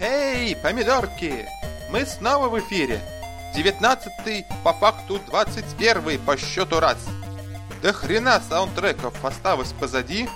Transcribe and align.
Эй, 0.00 0.56
помидорки! 0.56 1.46
Мы 1.90 2.06
снова 2.06 2.48
в 2.48 2.58
эфире. 2.60 3.00
Девятнадцатый, 3.54 4.46
по 4.64 4.72
факту 4.72 5.18
двадцать 5.26 5.66
первый 5.78 6.18
по 6.18 6.38
счету 6.38 6.80
раз. 6.80 6.96
До 7.82 7.92
хрена 7.92 8.40
саундтреков 8.48 9.22
осталось 9.22 9.72
позади, 9.72 10.26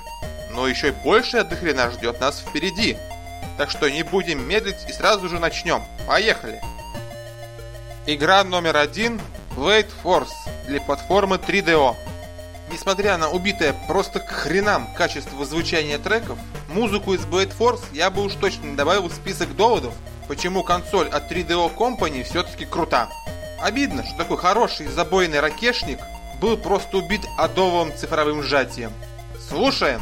но 0.50 0.68
еще 0.68 0.92
больше 0.92 1.44
до 1.44 1.56
хрена 1.56 1.90
ждет 1.90 2.20
нас 2.20 2.40
впереди. 2.40 2.98
Так 3.56 3.70
что 3.70 3.88
не 3.88 4.02
будем 4.02 4.46
медлить 4.46 4.84
и 4.86 4.92
сразу 4.92 5.30
же 5.30 5.38
начнем. 5.38 5.82
Поехали! 6.06 6.60
Игра 8.06 8.42
номер 8.44 8.78
один 8.78 9.20
Blade 9.54 9.90
Force 10.02 10.32
для 10.66 10.80
платформы 10.80 11.36
3DO. 11.36 11.94
Несмотря 12.72 13.18
на 13.18 13.28
убитое 13.28 13.74
просто 13.88 14.20
к 14.20 14.30
хренам 14.30 14.88
качество 14.94 15.44
звучания 15.44 15.98
треков, 15.98 16.38
музыку 16.68 17.12
из 17.12 17.26
Blade 17.26 17.52
Force 17.56 17.82
я 17.92 18.10
бы 18.10 18.22
уж 18.24 18.34
точно 18.34 18.74
добавил 18.74 19.08
в 19.08 19.12
список 19.12 19.54
доводов, 19.54 19.92
почему 20.28 20.62
консоль 20.62 21.08
от 21.08 21.30
3DO 21.30 21.76
Company 21.76 22.24
все-таки 22.24 22.64
крута. 22.64 23.10
Обидно, 23.60 24.02
что 24.02 24.16
такой 24.16 24.38
хороший 24.38 24.86
забойный 24.86 25.40
ракешник 25.40 25.98
был 26.40 26.56
просто 26.56 26.96
убит 26.96 27.20
адовым 27.36 27.94
цифровым 27.94 28.42
сжатием. 28.42 28.92
Слушаем! 29.46 30.00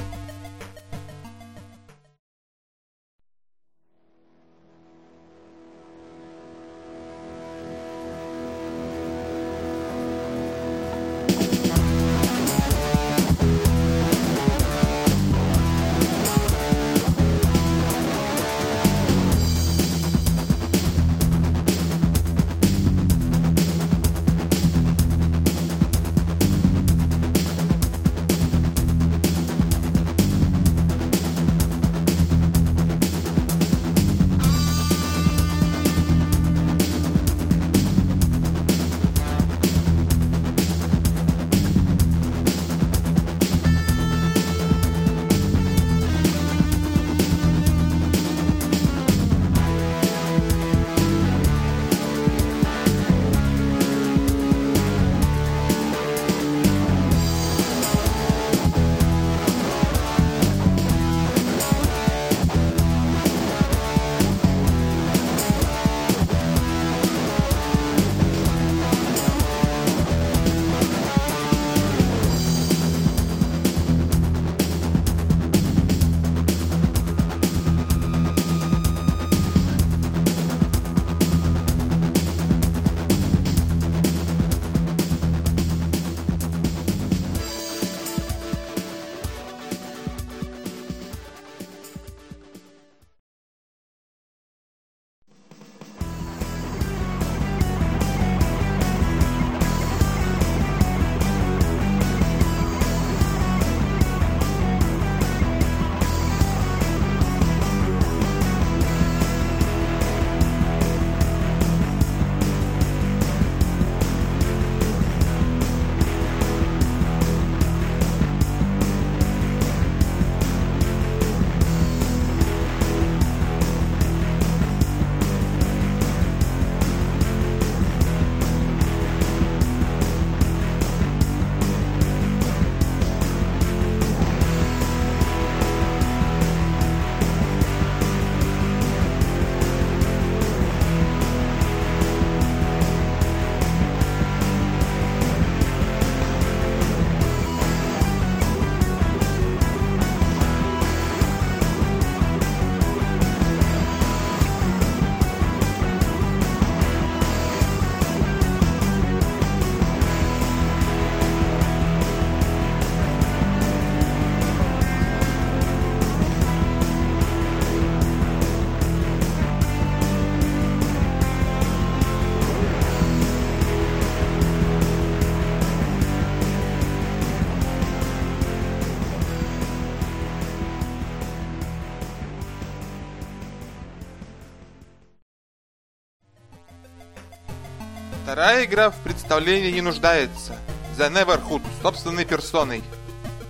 Вторая 188.39 188.67
игра 188.67 188.91
в 188.93 188.97
представлении 189.01 189.73
не 189.73 189.81
нуждается. 189.81 190.57
The 190.97 191.13
Neverhood 191.13 191.61
собственной 191.83 192.25
персоной. 192.25 192.85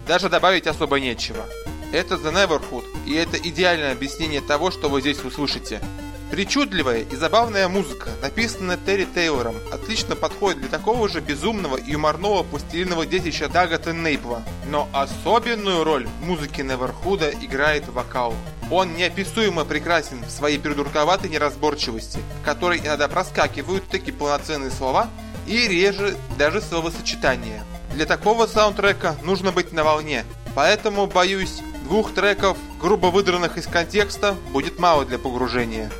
Даже 0.06 0.31
добавить 0.31 0.66
особо 0.66 0.99
нечего. 0.99 1.44
Это 1.93 2.15
The 2.15 2.32
Neverhood, 2.32 2.87
и 3.06 3.12
это 3.12 3.37
идеальное 3.37 3.93
объяснение 3.93 4.41
того, 4.41 4.71
что 4.71 4.88
вы 4.88 5.03
здесь 5.03 5.22
услышите. 5.22 5.82
Причудливая 6.31 7.00
и 7.00 7.16
забавная 7.16 7.69
музыка, 7.69 8.09
написанная 8.22 8.78
Терри 8.78 9.04
Тейлором, 9.04 9.56
отлично 9.71 10.16
подходит 10.16 10.60
для 10.60 10.71
такого 10.71 11.06
же 11.10 11.20
безумного 11.20 11.76
и 11.76 11.91
юморного 11.91 12.43
пластилинового 12.43 13.05
детища 13.05 13.50
Дага 13.50 13.76
Теннейпла. 13.76 14.43
Но 14.70 14.88
особенную 14.94 15.84
роль 15.84 16.06
в 16.06 16.25
музыке 16.25 16.62
Неверхуда 16.62 17.29
играет 17.29 17.87
вокал. 17.88 18.34
Он 18.70 18.94
неописуемо 18.94 19.65
прекрасен 19.65 20.23
в 20.25 20.31
своей 20.31 20.59
придурковатой 20.59 21.31
неразборчивости, 21.31 22.20
в 22.41 22.44
которой 22.44 22.79
иногда 22.79 23.09
проскакивают 23.09 23.88
такие 23.88 24.12
полноценные 24.12 24.70
слова 24.70 25.09
и 25.47 25.67
реже 25.67 26.17
даже 26.37 26.61
словосочетания. 26.61 27.65
Для 27.94 28.05
такого 28.05 28.47
саундтрека 28.47 29.17
нужно 29.23 29.53
быть 29.53 29.73
на 29.73 29.85
волне, 29.85 30.25
поэтому, 30.55 31.06
боюсь, 31.06 31.61
двух 31.85 32.12
треков, 32.12 32.59
грубо 32.81 33.06
выдранных 33.06 33.56
из 33.56 33.67
контекста, 33.67 34.37
будет 34.53 34.79
мало 34.79 35.06
для 35.06 35.19
погружения. 35.19 35.91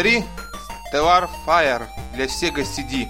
3 0.00 0.24
Stellar 0.90 1.28
Fire 1.46 1.82
для 2.14 2.24
Sega 2.24 2.64
CD. 2.64 3.06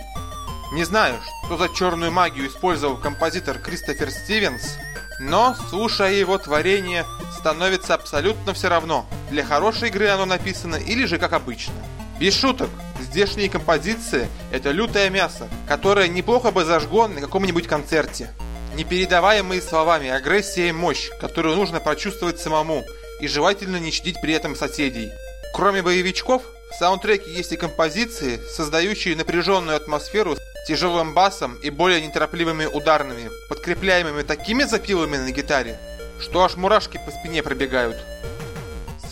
Не 0.72 0.82
знаю, 0.82 1.20
что 1.46 1.56
за 1.56 1.68
черную 1.68 2.10
магию 2.10 2.48
использовал 2.48 2.96
композитор 2.96 3.60
Кристофер 3.60 4.10
Стивенс, 4.10 4.76
но, 5.20 5.54
слушая 5.68 6.14
его 6.14 6.36
творение, 6.36 7.06
становится 7.38 7.94
абсолютно 7.94 8.54
все 8.54 8.68
равно, 8.68 9.06
для 9.30 9.44
хорошей 9.44 9.90
игры 9.90 10.08
оно 10.08 10.24
написано 10.24 10.74
или 10.74 11.04
же 11.04 11.18
как 11.18 11.32
обычно. 11.32 11.74
Без 12.18 12.34
шуток, 12.34 12.70
здешние 12.98 13.48
композиции– 13.48 14.26
это 14.50 14.72
лютое 14.72 15.10
мясо, 15.10 15.46
которое 15.68 16.08
неплохо 16.08 16.50
бы 16.50 16.64
зажгло 16.64 17.06
на 17.06 17.20
каком-нибудь 17.20 17.68
концерте. 17.68 18.30
Непередаваемые 18.74 19.62
словами 19.62 20.08
агрессия 20.08 20.70
и 20.70 20.72
мощь, 20.72 21.08
которую 21.20 21.54
нужно 21.54 21.78
прочувствовать 21.78 22.40
самому, 22.40 22.82
и 23.20 23.28
желательно 23.28 23.76
не 23.76 23.92
щадить 23.92 24.20
при 24.20 24.32
этом 24.32 24.56
соседей. 24.56 25.12
Кроме 25.54 25.82
боевичков, 25.82 26.42
в 26.70 26.74
саундтреке 26.74 27.32
есть 27.32 27.52
и 27.52 27.56
композиции, 27.56 28.40
создающие 28.48 29.16
напряженную 29.16 29.76
атмосферу 29.76 30.36
с 30.36 30.66
тяжелым 30.66 31.14
басом 31.14 31.56
и 31.56 31.70
более 31.70 32.00
неторопливыми 32.00 32.64
ударными, 32.66 33.30
подкрепляемыми 33.48 34.22
такими 34.22 34.62
запилами 34.62 35.16
на 35.16 35.30
гитаре, 35.30 35.78
что 36.20 36.44
аж 36.44 36.56
мурашки 36.56 37.00
по 37.04 37.10
спине 37.10 37.42
пробегают. 37.42 37.96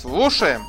Слушаем! 0.00 0.62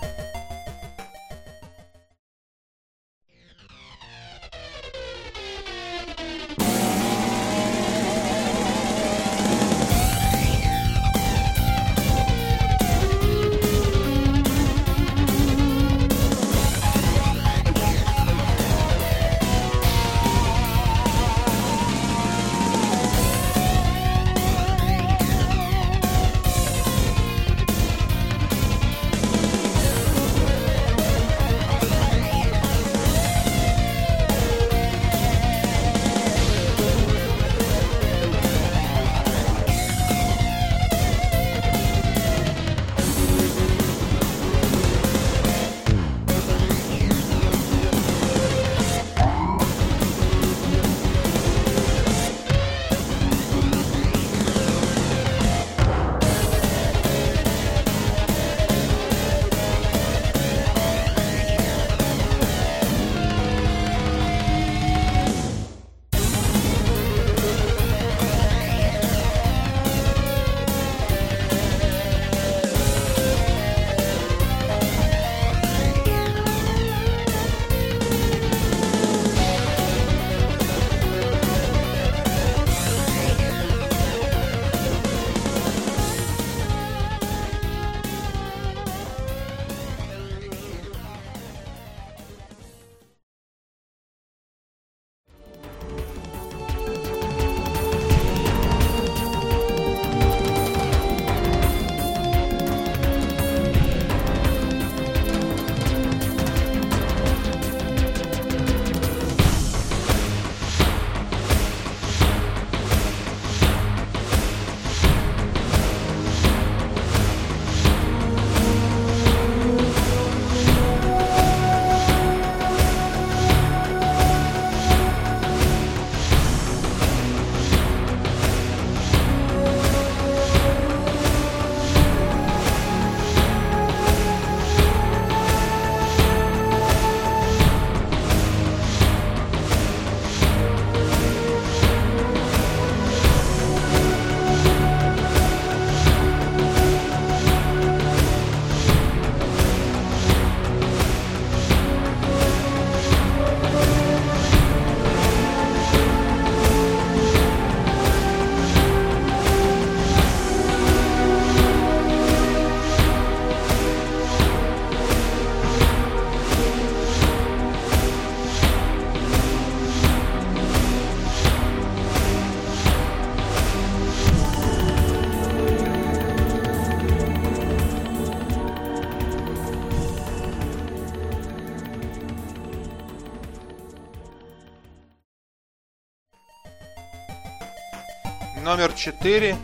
Номер 188.79 188.93
4 188.93 189.57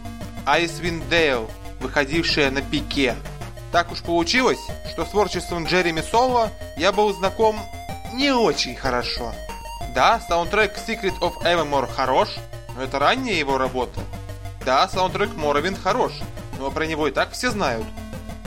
Icewind 0.46 1.08
Dale, 1.10 1.50
выходившая 1.80 2.52
на 2.52 2.62
пике. 2.62 3.16
Так 3.72 3.90
уж 3.94 4.02
получилось, 4.02 4.60
что 4.92 5.06
с 5.06 5.10
творчеством 5.10 5.64
Джереми 5.64 6.02
Соло 6.02 6.52
я 6.76 6.92
был 6.92 7.14
знаком 7.14 7.58
не 8.12 8.32
очень 8.32 8.76
хорошо. 8.76 9.34
Да, 9.94 10.20
саундтрек 10.20 10.74
Secret 10.78 11.18
of 11.20 11.38
Evermore 11.44 11.90
хорош, 11.90 12.28
но 12.76 12.84
это 12.84 13.00
ранняя 13.00 13.38
его 13.38 13.58
работа. 13.58 14.02
Да, 14.66 14.86
саундтрек 14.90 15.30
Morrowind 15.30 15.82
хорош, 15.82 16.12
но 16.60 16.70
про 16.70 16.86
него 16.86 17.08
и 17.08 17.12
так 17.12 17.32
все 17.32 17.52
знают. 17.52 17.86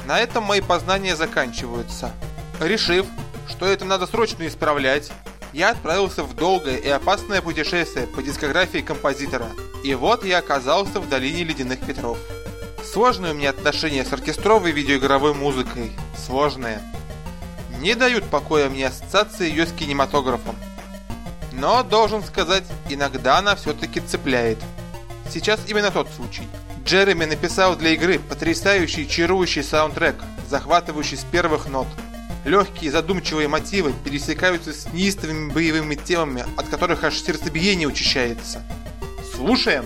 На 0.04 0.20
этом 0.20 0.44
мои 0.44 0.60
познания 0.60 1.16
заканчиваются. 1.16 2.12
Решив, 2.60 3.06
что 3.48 3.64
это 3.64 3.86
надо 3.86 4.06
срочно 4.06 4.46
исправлять, 4.46 5.10
я 5.52 5.70
отправился 5.70 6.22
в 6.22 6.34
долгое 6.34 6.76
и 6.76 6.88
опасное 6.88 7.40
путешествие 7.40 8.06
по 8.06 8.22
дискографии 8.22 8.78
композитора. 8.78 9.48
И 9.82 9.94
вот 9.94 10.24
я 10.24 10.38
оказался 10.38 11.00
в 11.00 11.08
долине 11.08 11.44
ледяных 11.44 11.80
ветров. 11.86 12.18
Сложные 12.84 13.32
у 13.32 13.34
меня 13.34 13.50
отношения 13.50 14.04
с 14.04 14.12
оркестровой 14.12 14.72
видеоигровой 14.72 15.34
музыкой. 15.34 15.92
Сложные. 16.16 16.82
Не 17.80 17.94
дают 17.94 18.24
покоя 18.24 18.68
мне 18.68 18.88
ассоциации 18.88 19.48
ее 19.48 19.66
с 19.66 19.72
кинематографом. 19.72 20.56
Но, 21.52 21.82
должен 21.82 22.22
сказать, 22.22 22.64
иногда 22.88 23.38
она 23.38 23.56
все-таки 23.56 24.00
цепляет. 24.00 24.58
Сейчас 25.30 25.60
именно 25.66 25.90
тот 25.90 26.08
случай. 26.10 26.48
Джереми 26.84 27.24
написал 27.24 27.76
для 27.76 27.90
игры 27.90 28.18
потрясающий 28.18 29.08
чарующий 29.08 29.62
саундтрек, 29.62 30.16
захватывающий 30.48 31.16
с 31.16 31.24
первых 31.24 31.68
нот– 31.68 31.88
Легкие 32.48 32.90
задумчивые 32.90 33.46
мотивы 33.46 33.92
пересекаются 34.02 34.72
с 34.72 34.90
неистовыми 34.94 35.52
боевыми 35.52 35.96
темами, 35.96 36.46
от 36.56 36.66
которых 36.68 37.04
аж 37.04 37.20
сердцебиение 37.20 37.86
учащается. 37.86 38.62
Слушаем! 39.34 39.84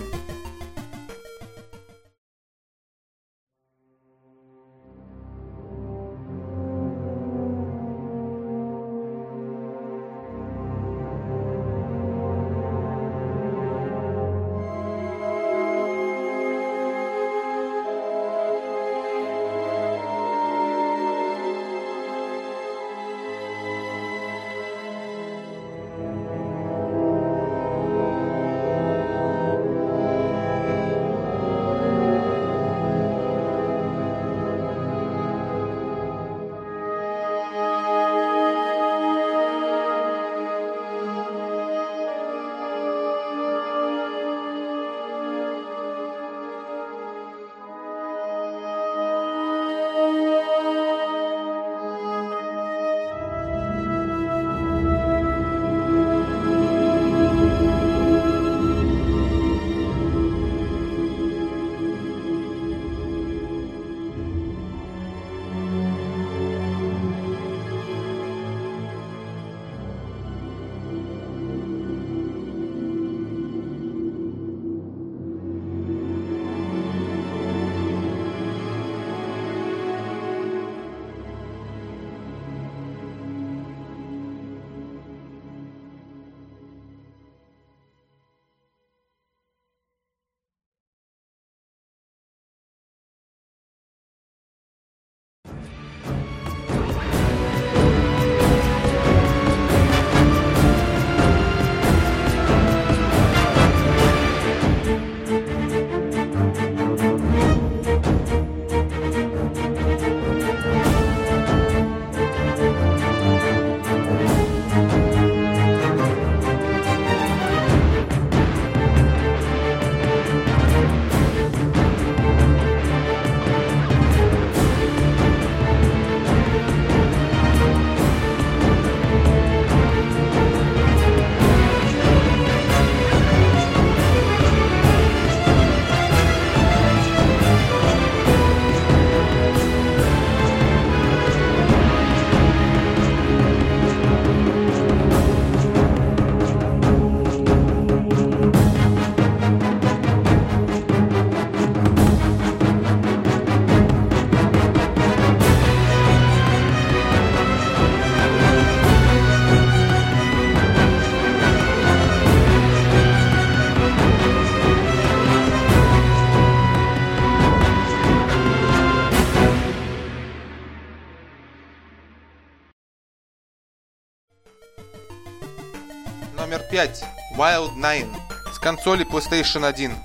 5 176.73 177.03
Wild 177.37 177.75
Nine 177.75 178.11
с 178.51 178.57
консоли 178.57 179.05
PlayStation 179.05 179.63
1. 179.63 179.95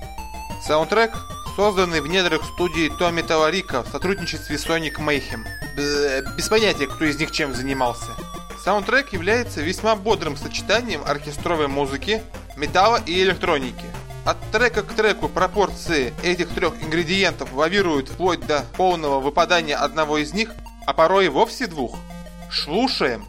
Саундтрек, 0.63 1.11
созданный 1.55 1.99
в 1.99 2.05
недрах 2.05 2.43
студии 2.45 2.91
Томми 2.99 3.23
Таларика 3.23 3.81
в 3.81 3.87
сотрудничестве 3.87 4.55
с 4.55 4.67
Sonic 4.67 4.99
Mayhem. 4.99 5.45
Без 6.37 6.47
понятия, 6.47 6.85
кто 6.85 7.05
из 7.05 7.19
них 7.19 7.31
чем 7.31 7.55
занимался. 7.55 8.11
Саундтрек 8.63 9.11
является 9.13 9.61
весьма 9.61 9.95
бодрым 9.95 10.37
сочетанием 10.37 11.01
оркестровой 11.03 11.67
музыки, 11.67 12.21
металла 12.55 13.01
и 13.03 13.19
электроники. 13.19 13.85
От 14.23 14.37
трека 14.51 14.83
к 14.83 14.93
треку 14.93 15.27
пропорции 15.27 16.13
этих 16.21 16.49
трех 16.49 16.75
ингредиентов 16.83 17.51
лавируют 17.51 18.09
вплоть 18.09 18.45
до 18.45 18.63
полного 18.77 19.19
выпадания 19.19 19.75
одного 19.75 20.19
из 20.19 20.33
них, 20.35 20.51
а 20.85 20.93
порой 20.93 21.25
и 21.25 21.29
вовсе 21.29 21.65
двух. 21.65 21.97
Слушаем! 22.51 23.25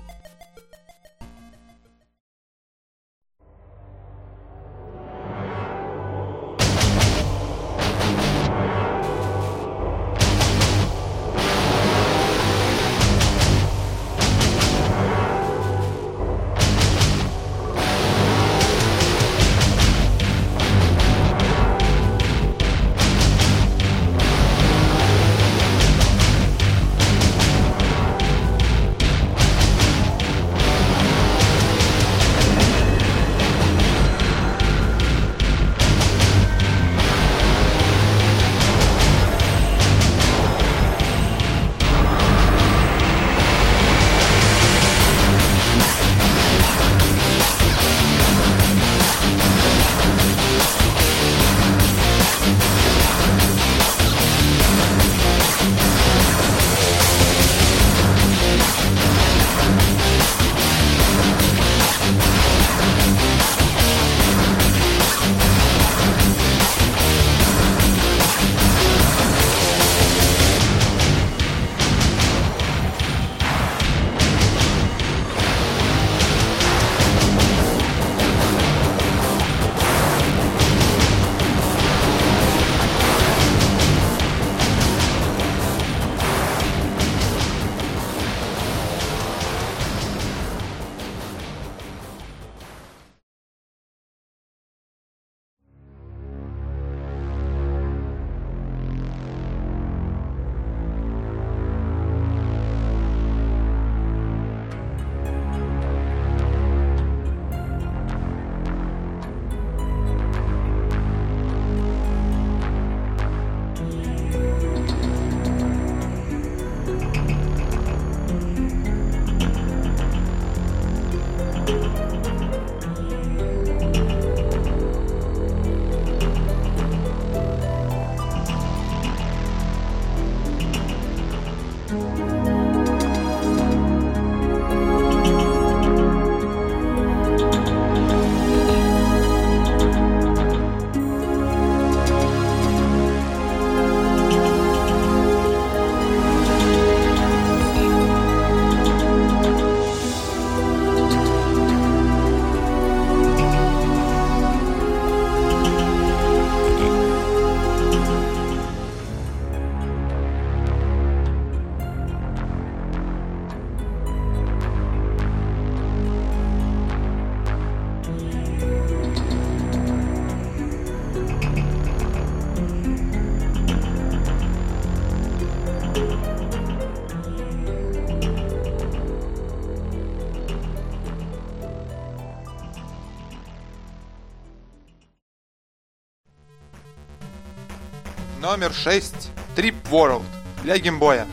Номер 188.51 188.73
6 188.73 189.15
Trip 189.55 189.77
World 189.93 190.25
для 190.65 190.77
геймбоя. 190.77 191.29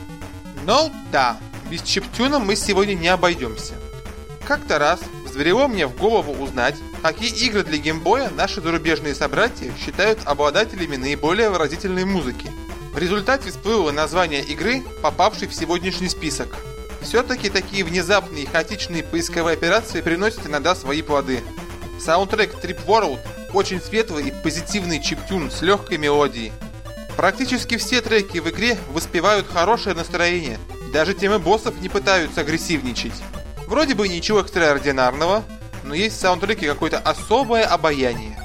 Ну 0.64 0.92
да, 1.10 1.36
без 1.68 1.82
чиптюна 1.82 2.38
мы 2.38 2.54
сегодня 2.54 2.94
не 2.94 3.08
обойдемся. 3.08 3.74
Как-то 4.46 4.78
раз 4.78 5.00
взбрело 5.24 5.66
мне 5.66 5.88
в 5.88 5.96
голову 5.96 6.32
узнать, 6.40 6.76
какие 7.02 7.34
игры 7.44 7.64
для 7.64 7.78
геймбоя 7.78 8.30
наши 8.30 8.60
зарубежные 8.60 9.16
собратья 9.16 9.72
считают 9.84 10.20
обладателями 10.26 10.94
наиболее 10.94 11.50
выразительной 11.50 12.04
музыки. 12.04 12.52
В 12.92 12.98
результате 12.98 13.50
всплыло 13.50 13.90
название 13.90 14.44
игры, 14.44 14.84
попавшей 15.02 15.48
в 15.48 15.54
сегодняшний 15.54 16.08
список. 16.08 16.56
Все-таки 17.00 17.50
такие 17.50 17.82
внезапные 17.82 18.44
и 18.44 18.46
хаотичные 18.46 19.02
поисковые 19.02 19.54
операции 19.54 20.02
приносят 20.02 20.46
иногда 20.46 20.76
свои 20.76 21.02
плоды. 21.02 21.42
Саундтрек 22.00 22.54
Trip 22.62 22.78
World 22.86 23.18
очень 23.54 23.80
светлый 23.80 24.28
и 24.28 24.30
позитивный 24.30 25.02
чиптюн 25.02 25.50
с 25.50 25.62
легкой 25.62 25.98
мелодией, 25.98 26.52
Практически 27.18 27.76
все 27.78 28.00
треки 28.00 28.38
в 28.38 28.48
игре 28.48 28.78
воспевают 28.92 29.48
хорошее 29.52 29.96
настроение, 29.96 30.56
даже 30.92 31.14
темы 31.14 31.40
боссов 31.40 31.80
не 31.80 31.88
пытаются 31.88 32.42
агрессивничать. 32.42 33.24
Вроде 33.66 33.96
бы 33.96 34.06
ничего 34.06 34.38
экстраординарного, 34.38 35.42
но 35.82 35.94
есть 35.94 36.16
в 36.16 36.20
саундтреке 36.20 36.68
какое-то 36.68 36.98
особое 36.98 37.64
обаяние. 37.64 38.38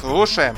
Слушаем. 0.00 0.56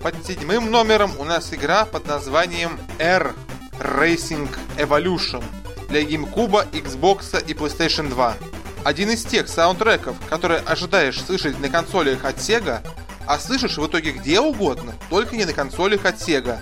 Под 0.00 0.14
седьмым 0.24 0.70
номером 0.70 1.12
у 1.18 1.24
нас 1.24 1.52
игра 1.52 1.84
под 1.84 2.06
названием 2.06 2.78
R 2.98 3.34
Racing 3.80 4.48
Evolution 4.76 5.42
для 5.88 6.02
GameCube, 6.02 6.70
Xbox 6.70 7.44
и 7.44 7.52
PlayStation 7.52 8.08
2. 8.08 8.36
Один 8.84 9.10
из 9.10 9.24
тех 9.24 9.48
саундтреков, 9.48 10.16
которые 10.28 10.60
ожидаешь 10.60 11.20
слышать 11.20 11.58
на 11.58 11.68
консолях 11.68 12.24
от 12.24 12.36
Sega, 12.36 12.80
а 13.26 13.38
слышишь 13.38 13.76
в 13.76 13.86
итоге 13.86 14.12
где 14.12 14.40
угодно, 14.40 14.94
только 15.10 15.36
не 15.36 15.44
на 15.44 15.52
консолях 15.52 16.04
от 16.04 16.16
Sega. 16.16 16.60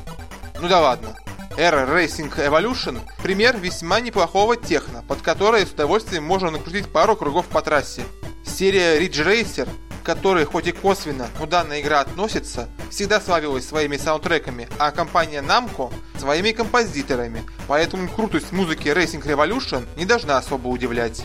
Ну 0.60 0.68
да 0.68 0.80
ладно. 0.80 1.14
Air 1.58 1.88
Racing 1.88 2.34
Evolution– 2.36 3.00
пример 3.22 3.56
весьма 3.58 4.00
неплохого 4.00 4.56
техно, 4.56 5.04
под 5.06 5.20
которое 5.20 5.64
с 5.64 5.70
удовольствием 5.70 6.24
можно 6.24 6.50
накрутить 6.50 6.90
пару 6.90 7.16
кругов 7.16 7.46
по 7.46 7.60
трассе. 7.60 8.02
Серия 8.44 8.98
Ridge 8.98 9.24
Racer, 9.26 9.68
которой 10.06 10.44
хоть 10.44 10.68
и 10.68 10.72
косвенно, 10.72 11.28
но 11.40 11.46
данная 11.46 11.80
игра 11.80 11.98
относится, 11.98 12.68
всегда 12.90 13.20
славилась 13.20 13.66
своими 13.66 13.96
саундтреками, 13.96 14.68
а 14.78 14.92
компания 14.92 15.42
Namco– 15.42 15.92
своими 16.18 16.52
композиторами, 16.52 17.42
поэтому 17.66 18.08
крутость 18.08 18.52
музыки 18.52 18.86
Racing 18.86 19.24
Revolution 19.24 19.84
не 19.96 20.04
должна 20.04 20.38
особо 20.38 20.68
удивлять. 20.68 21.24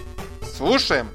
Слушаем! 0.58 1.10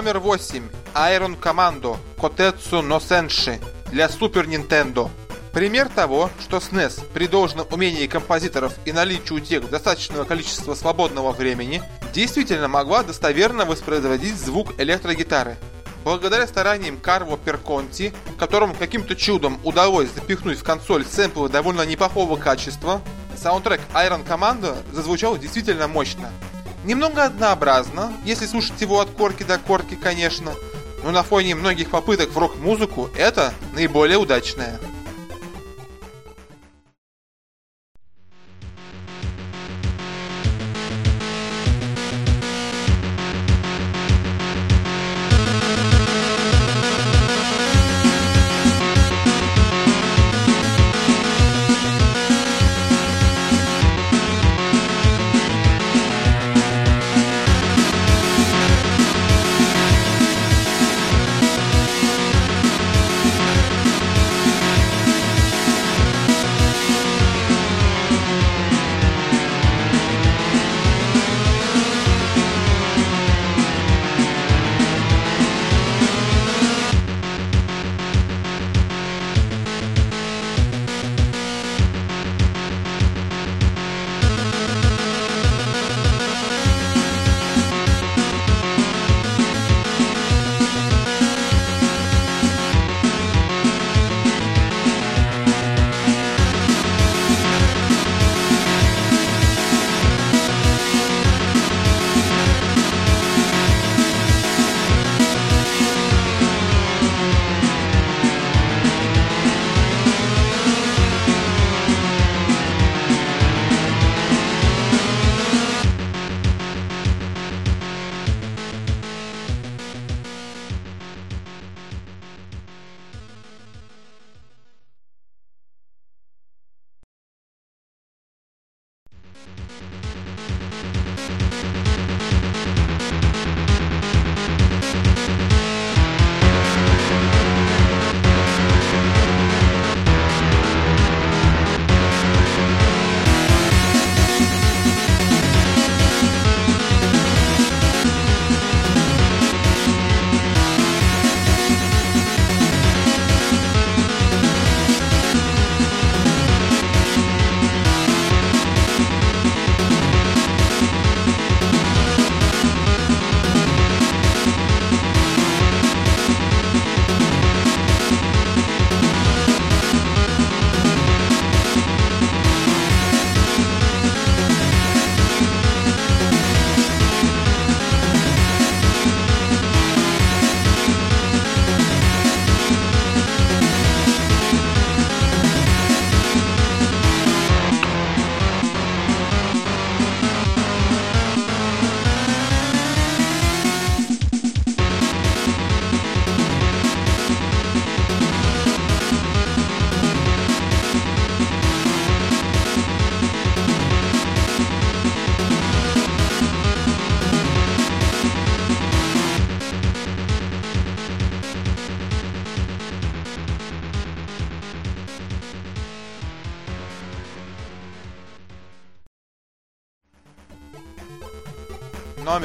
Номер 0.00 0.18
8. 0.18 0.62
Iron 0.94 1.38
Commando 1.38 1.98
Kotetsu 2.16 2.80
no 2.80 2.98
Senshi 3.00 3.60
для 3.92 4.06
Super 4.06 4.46
Nintendo. 4.46 5.10
Пример 5.52 5.90
того, 5.90 6.30
что 6.40 6.56
SNES 6.56 7.04
при 7.12 7.26
должном 7.26 7.66
умении 7.70 8.06
композиторов 8.06 8.72
и 8.86 8.92
наличии 8.92 9.34
у 9.34 9.40
тех 9.40 9.68
достаточного 9.68 10.24
количества 10.24 10.74
свободного 10.74 11.32
времени 11.32 11.82
действительно 12.14 12.66
могла 12.66 13.02
достоверно 13.02 13.66
воспроизводить 13.66 14.36
звук 14.36 14.72
электрогитары. 14.80 15.58
Благодаря 16.02 16.46
стараниям 16.46 16.96
Карво 16.98 17.36
Перконти, 17.36 18.14
которому 18.38 18.72
каким-то 18.72 19.14
чудом 19.14 19.60
удалось 19.64 20.08
запихнуть 20.08 20.60
в 20.60 20.64
консоль 20.64 21.04
сэмплы 21.04 21.50
довольно 21.50 21.82
неплохого 21.82 22.38
качества, 22.38 23.02
саундтрек 23.36 23.82
Iron 23.92 24.26
Commando 24.26 24.74
зазвучал 24.94 25.36
действительно 25.36 25.88
мощно. 25.88 26.32
Немного 26.84 27.24
однообразно, 27.24 28.12
если 28.24 28.46
слушать 28.46 28.80
его 28.80 29.00
от 29.00 29.10
корки 29.10 29.42
до 29.42 29.58
корки, 29.58 29.94
конечно, 29.94 30.52
но 31.02 31.10
на 31.10 31.22
фоне 31.22 31.54
многих 31.54 31.90
попыток 31.90 32.30
в 32.30 32.38
рок-музыку 32.38 33.10
это 33.16 33.52
наиболее 33.74 34.18
удачное. 34.18 34.78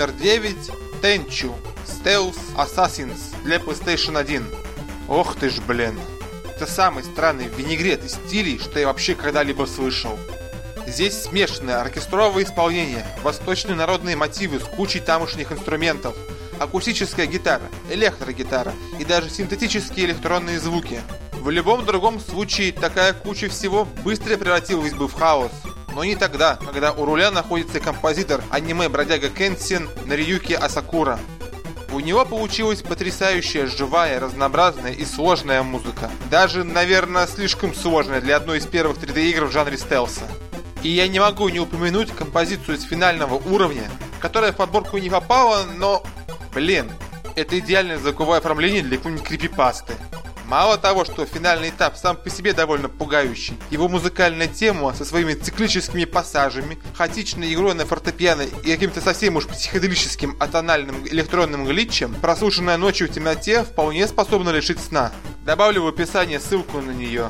Номер 0.05 0.19
9. 0.21 0.55
Tenchu. 1.01 1.51
Stealth 1.87 2.37
Assassins 2.55 3.33
для 3.43 3.57
PlayStation 3.57 4.15
1. 4.15 4.45
Ох 5.07 5.35
ты 5.35 5.49
ж, 5.49 5.59
блин. 5.67 5.99
Это 6.43 6.67
самый 6.67 7.03
странный 7.03 7.47
винегрет 7.47 8.05
из 8.05 8.11
стилей, 8.11 8.59
что 8.59 8.79
я 8.79 8.85
вообще 8.85 9.15
когда-либо 9.15 9.65
слышал. 9.65 10.15
Здесь 10.85 11.23
смешанное 11.23 11.81
оркестровое 11.81 12.43
исполнение, 12.43 13.03
восточные 13.23 13.75
народные 13.75 14.15
мотивы 14.15 14.59
с 14.59 14.63
кучей 14.65 14.99
тамошних 14.99 15.51
инструментов, 15.51 16.15
акустическая 16.59 17.25
гитара, 17.25 17.65
электрогитара 17.89 18.73
и 18.99 19.05
даже 19.05 19.31
синтетические 19.31 20.05
электронные 20.05 20.59
звуки. 20.59 21.01
В 21.31 21.49
любом 21.49 21.83
другом 21.83 22.19
случае 22.19 22.73
такая 22.73 23.13
куча 23.13 23.49
всего 23.49 23.85
быстро 24.03 24.37
превратилась 24.37 24.93
бы 24.93 25.07
в 25.07 25.13
хаос 25.13 25.51
но 25.95 26.03
не 26.03 26.17
тогда, 26.17 26.57
когда 26.57 26.91
у 26.91 27.05
руля 27.05 27.31
находится 27.31 27.79
композитор 27.79 28.43
аниме-бродяга 28.49 29.29
Кенсин 29.29 29.89
Нариюки 30.05 30.51
Асакура. 30.51 31.17
У 31.93 32.01
него 32.01 32.25
получилась 32.25 32.81
потрясающая, 32.81 33.65
живая, 33.65 34.19
разнообразная 34.19 34.91
и 34.91 35.05
сложная 35.05 35.63
музыка. 35.63 36.11
Даже, 36.29 36.65
наверное, 36.65 37.25
слишком 37.27 37.73
сложная 37.73 38.19
для 38.19 38.35
одной 38.35 38.57
из 38.57 38.65
первых 38.65 38.97
3D-игр 38.97 39.45
в 39.45 39.51
жанре 39.51 39.77
стелса. 39.77 40.25
И 40.83 40.89
я 40.89 41.07
не 41.07 41.19
могу 41.19 41.47
не 41.47 41.61
упомянуть 41.61 42.11
композицию 42.11 42.77
с 42.77 42.83
финального 42.83 43.35
уровня, 43.35 43.89
которая 44.19 44.51
в 44.51 44.57
подборку 44.57 44.97
не 44.97 45.09
попала, 45.09 45.63
но... 45.77 46.03
Блин, 46.53 46.91
это 47.35 47.57
идеальное 47.57 47.97
звуковое 47.97 48.39
оформление 48.39 48.81
для 48.81 48.97
какой-нибудь 48.97 49.25
крипипасты. 49.25 49.93
Мало 50.47 50.77
того, 50.77 51.05
что 51.05 51.25
финальный 51.25 51.69
этап 51.69 51.97
сам 51.97 52.15
по 52.15 52.29
себе 52.29 52.53
довольно 52.53 52.87
пугающий, 52.87 53.57
его 53.71 53.87
музыкальная 53.87 54.47
тема 54.47 54.93
со 54.93 55.03
своими 55.03 55.33
циклическими 55.33 56.05
пассажами, 56.05 56.77
хаотичной 56.93 57.51
игрой 57.53 57.73
на 57.73 57.85
фортепиано 57.85 58.43
и 58.43 58.71
каким-то 58.71 59.01
совсем 59.01 59.37
уж 59.37 59.47
психоделическим 59.47 60.35
атональным 60.39 61.07
электронным 61.07 61.65
глитчем, 61.65 62.15
прослушанная 62.21 62.77
ночью 62.77 63.07
в 63.07 63.11
темноте, 63.11 63.63
вполне 63.63 64.07
способна 64.07 64.51
лишить 64.51 64.79
сна. 64.79 65.11
Добавлю 65.45 65.83
в 65.83 65.87
описание 65.87 66.39
ссылку 66.39 66.79
на 66.79 66.91
нее. 66.91 67.29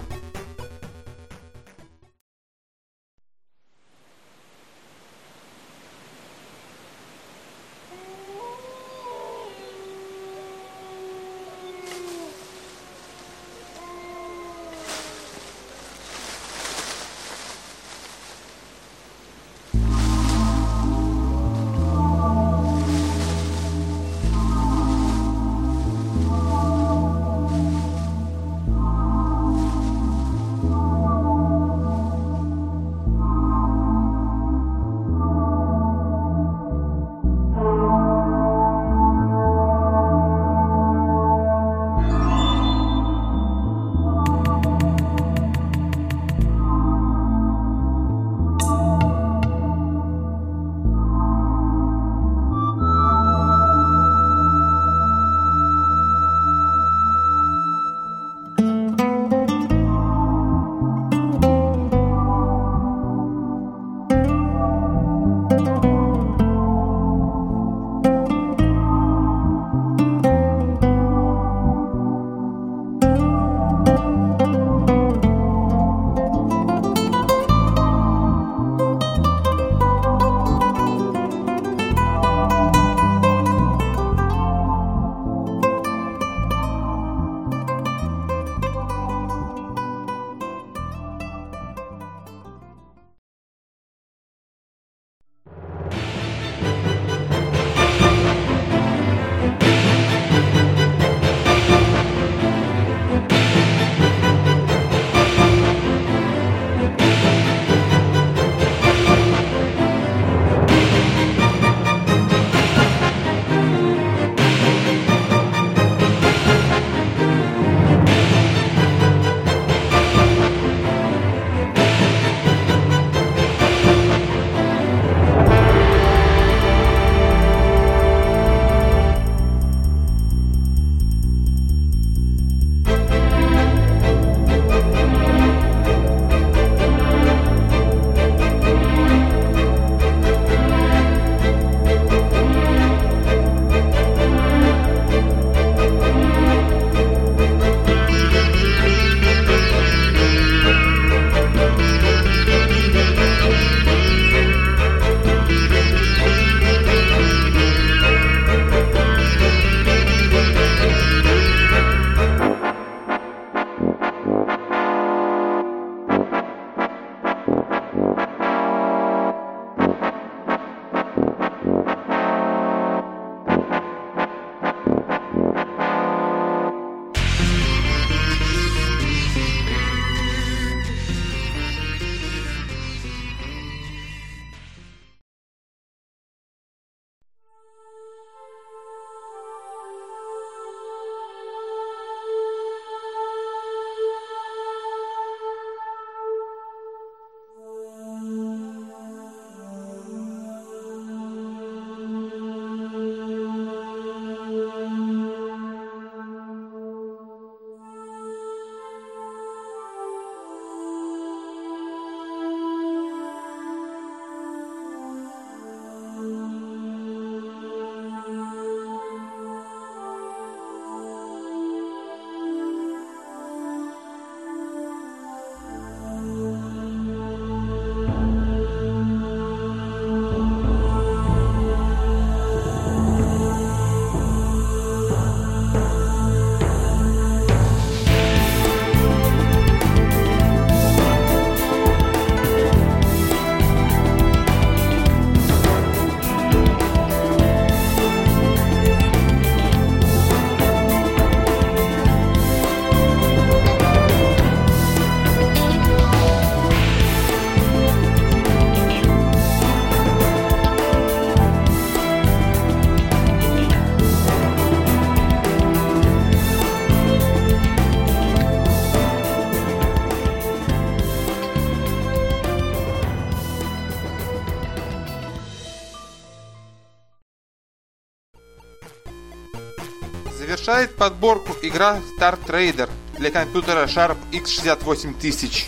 Приглашает 280.85 280.95
подборку 280.95 281.55
игра 281.61 281.99
Star 282.17 282.37
Trader 282.45 282.89
для 283.17 283.31
компьютера 283.31 283.85
Sharp 283.85 284.17
X68000. 284.31 285.65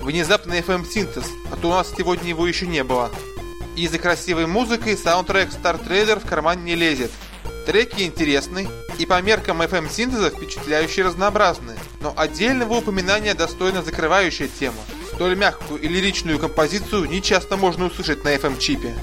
Внезапный 0.00 0.60
FM-синтез, 0.60 1.26
а 1.52 1.56
то 1.56 1.68
у 1.68 1.72
нас 1.72 1.92
сегодня 1.96 2.28
его 2.30 2.46
еще 2.46 2.66
не 2.66 2.84
было. 2.84 3.10
И 3.76 3.86
за 3.88 3.98
красивой 3.98 4.46
музыкой 4.46 4.96
саундтрек 4.96 5.50
Star 5.50 5.82
Trader 5.82 6.20
в 6.20 6.26
карман 6.26 6.64
не 6.64 6.74
лезет. 6.74 7.10
Треки 7.66 8.02
интересны 8.02 8.68
и 8.98 9.06
по 9.06 9.20
меркам 9.22 9.62
FM-синтеза 9.62 10.30
впечатляющие 10.30 11.04
разнообразные, 11.04 11.78
но 12.00 12.12
отдельного 12.16 12.74
упоминания 12.74 13.34
достойна 13.34 13.82
закрывающая 13.82 14.48
тема. 14.48 14.82
Столь 15.14 15.36
мягкую 15.36 15.80
и 15.80 15.88
лиричную 15.88 16.38
композицию 16.38 17.04
не 17.04 17.22
часто 17.22 17.56
можно 17.56 17.86
услышать 17.86 18.24
на 18.24 18.34
FM-чипе. 18.34 18.94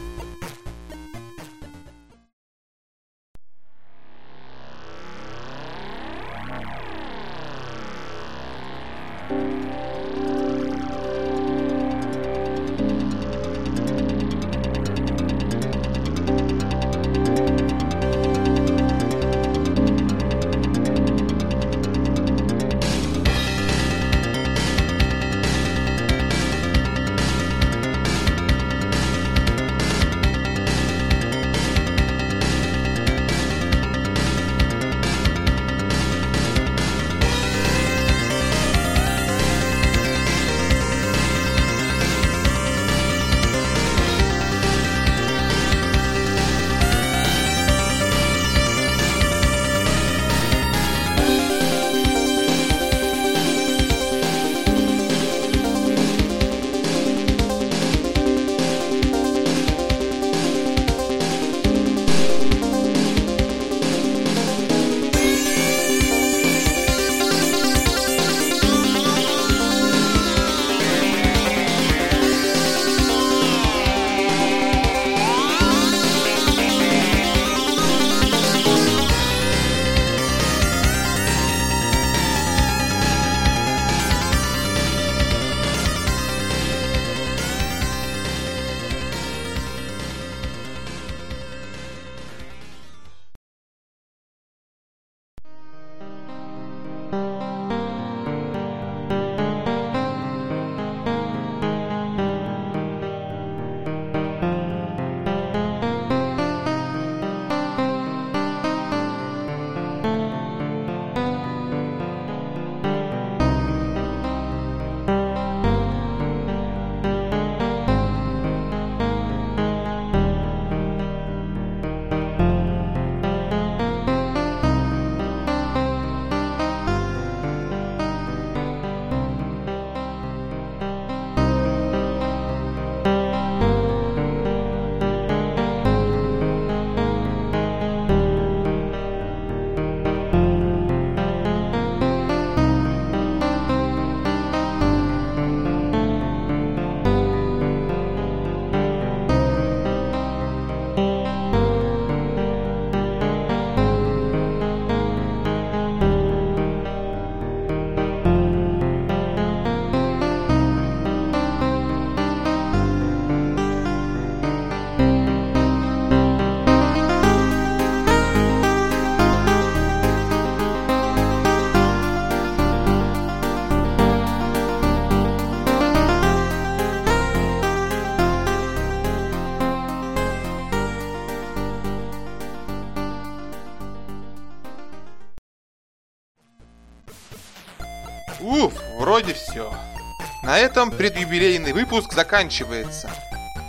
На 190.58 190.62
этом 190.62 190.90
предюбилейный 190.90 191.72
выпуск 191.72 192.14
заканчивается. 192.14 193.12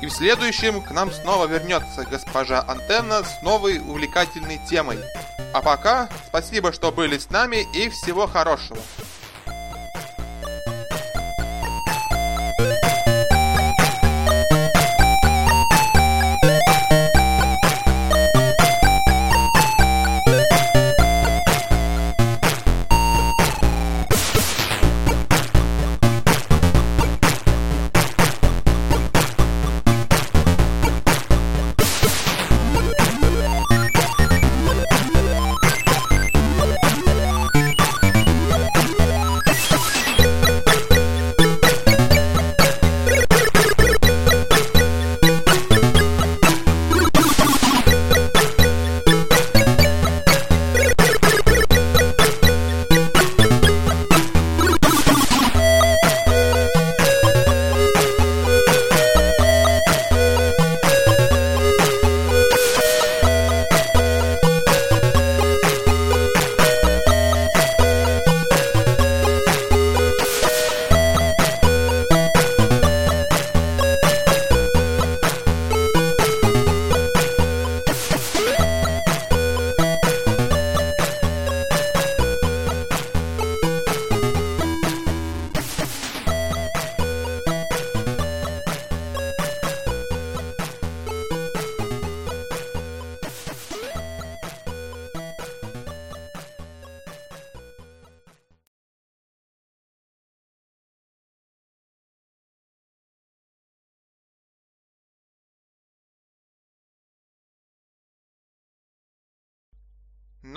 И 0.01 0.07
в 0.07 0.11
следующем 0.11 0.81
к 0.81 0.91
нам 0.91 1.13
снова 1.13 1.45
вернется 1.45 2.07
госпожа 2.11 2.65
Антенна 2.67 3.25
с 3.25 3.43
новой 3.43 3.79
увлекательной 3.79 4.59
темой. 4.67 4.99
А 5.53 5.61
пока, 5.61 6.09
спасибо, 6.29 6.73
что 6.73 6.91
были 6.91 7.19
с 7.19 7.29
нами 7.29 7.67
и 7.75 7.91
всего 7.91 8.27
хорошего. 8.27 8.79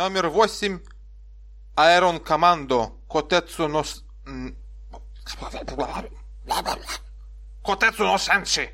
Номер 0.01 0.29
восемь. 0.29 0.81
Аэрон 1.75 2.21
Командо. 2.21 2.93
Котецу 3.09 3.69
нос... 3.69 4.05
м, 4.27 4.57
Котецу 7.63 8.05
но 8.05 8.19
Сенши. 8.19 8.71